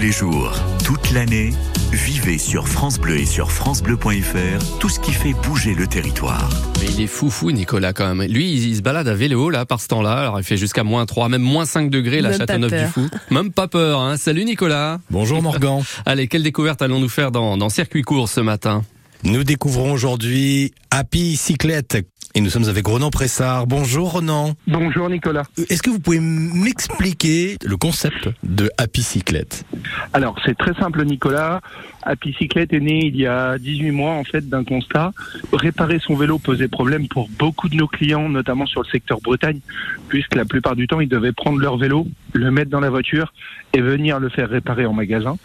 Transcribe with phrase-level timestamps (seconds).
[0.00, 1.50] les jours, toute l'année,
[1.92, 6.48] vivez sur France Bleu et sur francebleu.fr tout ce qui fait bouger le territoire.
[6.80, 8.26] Mais il est foufou, Nicolas, quand même.
[8.30, 10.12] Lui, il se balade à vélo, là, par ce temps-là.
[10.12, 13.08] Alors, il fait jusqu'à moins 3, même moins 5 degrés, la Même pas Châteauneuf-du-Fou.
[13.30, 14.16] Même pas peur, hein.
[14.16, 15.00] Salut, Nicolas.
[15.10, 15.82] Bonjour Morgan.
[16.06, 18.82] Allez, quelle découverte allons-nous faire dans, dans Circuit Court ce matin?
[19.24, 21.98] Nous découvrons aujourd'hui Happy Cyclette
[22.34, 23.66] et nous sommes avec Ronan Pressard.
[23.66, 24.54] Bonjour Ronan.
[24.66, 25.42] Bonjour Nicolas.
[25.68, 29.64] Est-ce que vous pouvez m'expliquer le concept de Happy Cyclette?
[30.12, 31.60] Alors c'est très simple Nicolas.
[32.02, 35.12] Happy Cyclette est né il y a 18 mois en fait d'un constat.
[35.52, 39.60] Réparer son vélo posait problème pour beaucoup de nos clients, notamment sur le secteur Bretagne,
[40.08, 43.32] puisque la plupart du temps ils devaient prendre leur vélo, le mettre dans la voiture
[43.72, 45.36] et venir le faire réparer en magasin.